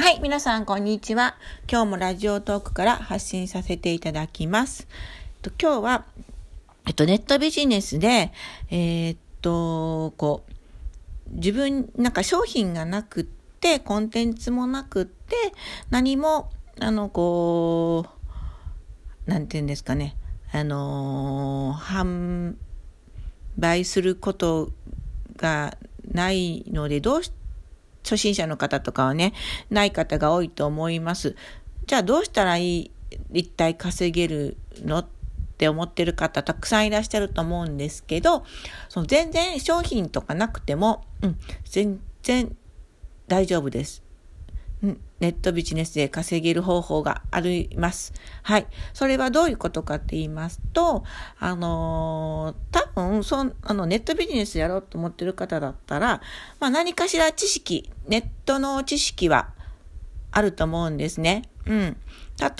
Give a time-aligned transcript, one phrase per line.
[0.00, 1.36] はい、皆さん、こんにちは。
[1.70, 4.88] 今日もラジオトークから発信させていただきます。
[5.42, 6.06] と今日は、
[6.86, 8.32] えっと、ネットビジネスで、
[8.70, 10.42] えー、っと、こ
[11.30, 13.24] う、自分、なんか商品がなくっ
[13.60, 15.36] て、コンテンツもなくって、
[15.90, 16.48] 何も、
[16.80, 18.06] あの、こ
[19.26, 20.16] う、なんて言うんですかね、
[20.50, 22.54] あの販
[23.58, 24.70] 売すること
[25.36, 25.76] が
[26.10, 27.30] ないので、どうし
[28.02, 29.32] 初心者の方とかはね、
[29.70, 31.36] ない方が多いと思います。
[31.86, 32.90] じゃあどうしたらいい、
[33.32, 35.06] 一体稼げるのっ
[35.58, 38.44] て思ってる方たくさんいらっしゃると思うんですけど、
[38.88, 42.56] その全然商品とかなくても、うん、全然
[43.28, 44.02] 大丈夫です。
[44.82, 48.14] ネットビジネスで稼げる方法があります。
[48.42, 48.66] はい。
[48.94, 51.04] それはどういうことかって言いますと、
[51.38, 56.20] あのー、多分、そあの、ネットビジネスやろうと思ってる方だったら、
[56.58, 59.50] まあ何かしら知識、ネットの知識は
[60.30, 61.42] あると思うんですね。
[61.66, 61.96] うん。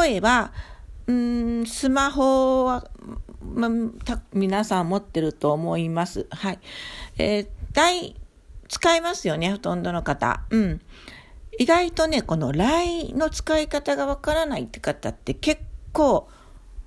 [0.00, 0.52] 例えば、
[1.06, 2.88] うん、スマホは、
[3.42, 6.26] まあ、皆さん持ってると思います。
[6.30, 6.58] はい。
[7.18, 8.16] えー、大、
[8.68, 10.42] 使いますよね、ほとんどの方。
[10.50, 10.80] うん。
[11.58, 15.60] 意外とね、この LINE の使い方がわからないって方って結
[15.92, 16.28] 構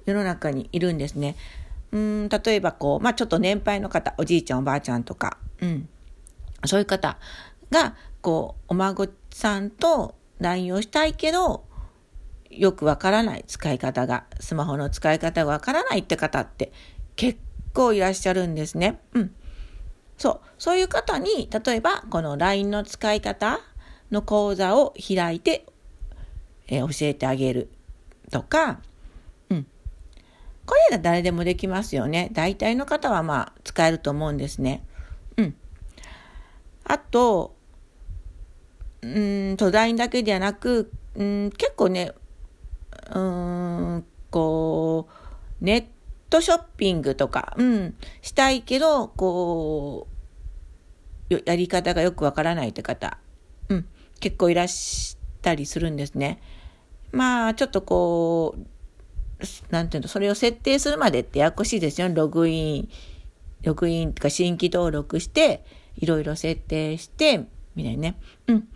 [0.06, 1.36] 世の中にいるんですね。
[1.96, 5.88] うん、例えばこう、まあちょっと年配の方、おじいちゃんおばあちゃんとか、うん、
[6.66, 7.18] そういう方
[7.72, 11.64] が、こう、お孫さんと LINE をしたいけど、
[12.50, 16.74] よくわからない使い方が、スマホの使い方がわからないって方って
[17.16, 17.40] 結
[17.74, 19.00] 構いらっしゃるんですね。
[19.14, 19.34] うん。
[20.18, 20.40] そう。
[20.58, 23.62] そういう方に、例えば、この LINE の使い方
[24.12, 25.66] の講座を開いて、
[26.68, 27.70] えー、教えてあげる
[28.32, 28.82] とか、
[30.66, 32.30] これは誰でもできますよね。
[32.34, 34.84] 大体の方はまあ使えると思うんですね。
[35.38, 35.56] うん。
[36.84, 37.56] あと、
[39.02, 42.14] うんと、LINE だけではなく、うん、結構ね、
[43.14, 45.08] うん、こ
[45.62, 45.86] う、ネッ
[46.30, 50.08] トショッピングとか、うん、したいけど、こ
[51.30, 53.18] う、やり方がよくわからないって方、
[53.70, 53.88] うん、
[54.20, 56.42] 結構いらしたりするんですね。
[57.12, 58.75] まあ、ちょっとこう、
[59.70, 62.16] なんていうの、それを設定するまでってややこしいですよね。
[62.16, 62.90] ログイン、
[63.64, 65.64] ログインとか新規登録して、
[65.98, 68.16] いろいろ設定して、みたいなね。
[68.48, 68.68] うん。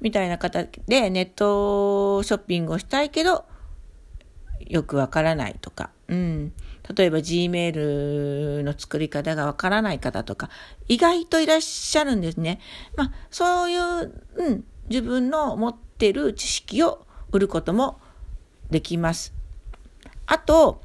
[0.00, 3.46] みたいな形でネットショッピングをしたいけど、
[4.60, 5.90] よくわからないとか。
[6.08, 6.52] うん。
[6.96, 10.50] 例えば Gmail の作り方がわからない方とか、
[10.88, 12.60] 意外といらっしゃるんですね。
[12.96, 18.00] まあ、そういう、うん、自分の持ってる知識を売ることも
[18.70, 19.35] できます。
[20.26, 20.82] あと、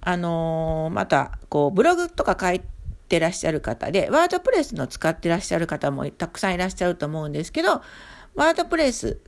[0.00, 2.60] あのー、また、こう、ブログとか書い
[3.08, 7.82] てらっしゃる方で、ワードプレスの使ってらっしゃる方もたくさんいらっしゃると思うんですけど、
[8.34, 9.18] ワードプレス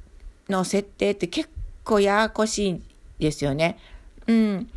[0.48, 1.48] の設定って結
[1.84, 2.84] 構ややこしいん
[3.18, 3.78] ですよね。
[4.26, 4.70] うん。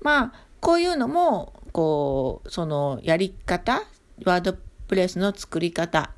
[0.00, 3.82] まあ、こういうのも、こう、そのやり方、
[4.24, 4.56] ワード
[4.88, 6.10] プレスの作り方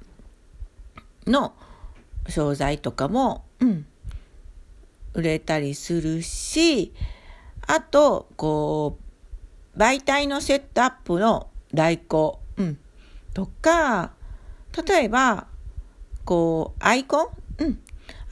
[1.27, 1.53] の
[2.29, 3.87] 商材とかも、うん、
[5.15, 6.93] 売れたりするし、
[7.69, 8.99] あと、こ
[9.77, 12.79] う、媒体のセットアップの代行、うん、
[13.35, 14.13] とか、
[14.87, 15.47] 例えば、
[16.25, 17.29] こう、アイコン？
[17.59, 17.81] うん。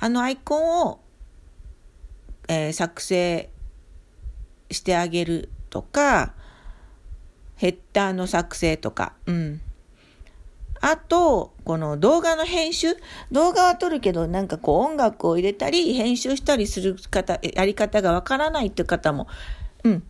[0.01, 1.01] あのアイコンを、
[2.49, 3.51] えー、作成
[4.71, 6.35] してあげるとか、
[7.57, 9.61] ヘッダーの作成とか、うん。
[10.89, 12.95] あと、この動画の編集。
[13.33, 19.27] 動画は撮るけど、なんかこう音楽を入れたり、編集したりする方、やり方がわからないって方も、
[19.83, 20.05] うん、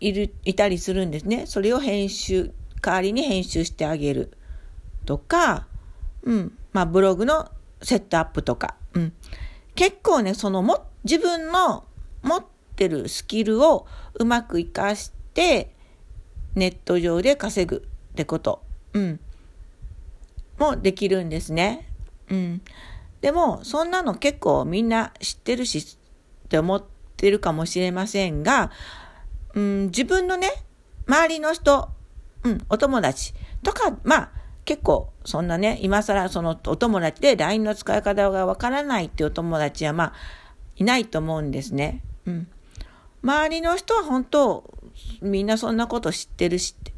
[0.00, 1.46] いる、いたりするんですね。
[1.46, 4.36] それを編集、代わりに編集してあげる。
[5.06, 5.66] とか、
[6.22, 7.50] うん、まあブログの
[7.80, 9.12] セットアップとか、うん。
[9.74, 11.86] 結構ね、そのも、自分の
[12.22, 12.44] 持っ
[12.76, 13.86] てるスキルを
[14.16, 15.74] うまく活かして、
[16.54, 18.60] ネット上で稼ぐってこと。
[18.92, 19.20] うん。
[20.58, 21.88] もできるんですね。
[22.30, 22.62] うん。
[23.20, 26.84] でも、そんなの結構みんな知ってるしって思っ
[27.16, 28.70] てるかもしれませんが、
[29.54, 30.50] うん、自分のね、
[31.06, 31.88] 周りの人、
[32.42, 34.30] うん、お友達とか、まあ、
[34.64, 40.12] 結構、そんなね、今更そのお友達で LINE の使い方がわからないっていうお友達は、まあ、
[40.76, 42.02] いないと思うんですね。
[42.26, 42.48] うん。
[43.22, 44.64] 周りの人は本当、
[45.22, 46.93] みんなそんなこと知ってるしって。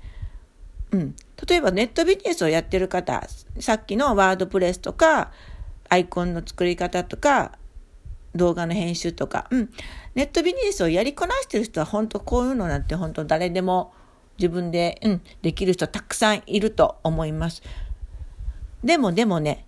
[0.92, 1.16] うん。
[1.48, 3.22] 例えばネットビジネスをやってる方、
[3.60, 5.32] さっきのワードプレスとか、
[5.88, 7.52] アイコンの作り方とか、
[8.34, 9.70] 動画の編集とか、うん。
[10.14, 13.92] ネットビジネスをやりこなしてる人は本当こういうのなんて本当誰でも
[14.38, 17.62] 自分で、うん、できる人たくさんいると思います。
[18.84, 19.66] でもでもね、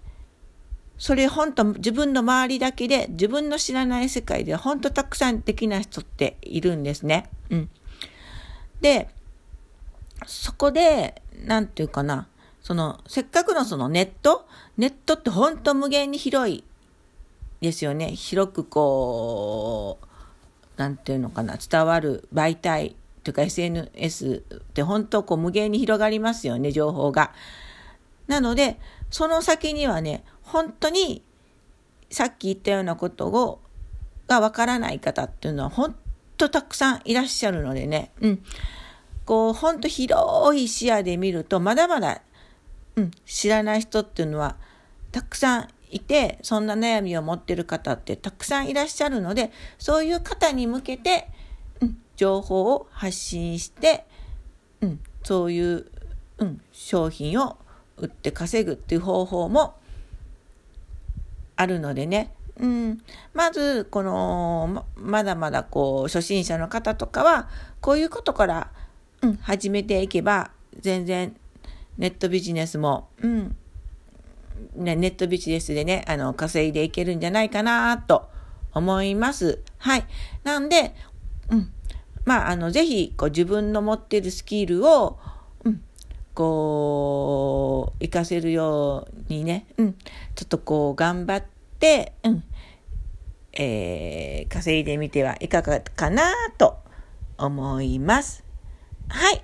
[0.98, 7.30] それ本当自分の周りだけで自分の知らない世界で本当たくさんできない人っているんですね。
[7.50, 7.70] うん。
[8.80, 9.08] で、
[10.26, 12.28] そこで、なんていうかな、
[12.60, 16.64] その、せっかくのそのネットネットって本当無限に広い
[17.60, 18.12] ですよね。
[18.12, 22.94] 広くこう、なんていうのかな、伝わる媒体
[23.24, 27.32] というか SNS って本当こう無限に広がりますよね、情報が。
[28.26, 28.78] なので、
[29.10, 31.22] その先にはね、本当に
[32.10, 33.60] さっき言ったようなことを、
[34.26, 35.96] がわからない方っていうのは本
[36.36, 38.42] 当たくさんいらっしゃるのでね、うん。
[39.28, 42.22] こう、本当広い視野で見ると、まだまだ、
[42.96, 44.56] うん、知らない人っていうのは
[45.12, 51.28] たくさんいて、そんな悩みを持ってる方ってたくさんいらっしゃるので、そういう方に向けて、
[51.82, 54.06] うん、情報を発信して、
[54.80, 55.84] うん、そういう、
[56.38, 57.58] うん、商品を
[57.98, 59.74] 売って稼ぐっていう方法も
[61.56, 63.02] あるのでね、うん、
[63.34, 67.50] まず、この、まだまだこう、初心者の方とかは、
[67.82, 68.70] こういうことから、
[69.22, 70.50] うん、始めていけば、
[70.80, 71.36] 全然、
[71.96, 73.56] ネットビジネスも、うん、
[74.76, 78.28] ね、ネットビジネスでね、あの、稼いでいけるんじゃないかなと
[78.72, 79.60] 思います。
[79.78, 80.04] はい。
[80.44, 80.94] なんで、
[81.50, 81.72] うん。
[82.24, 85.18] まあ、あの、ぜひ、こう、自分の持ってるスキルを、
[85.64, 85.82] うん、
[86.34, 89.92] こう、活かせるようにね、うん、
[90.34, 91.44] ちょっとこう、頑張っ
[91.80, 92.44] て、うん、
[93.52, 96.76] えー、稼いでみてはいかがかなと
[97.38, 98.47] 思います。
[99.08, 99.42] はい。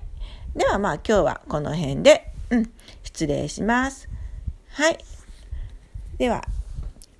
[0.55, 2.71] ではまあ今日はこの辺で、うん、
[3.03, 4.07] 失礼します。
[4.69, 4.97] はい。
[6.17, 6.43] では、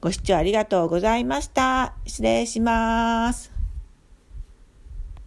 [0.02, 1.96] ご視聴ありがとうございました。
[2.06, 3.55] 失礼します。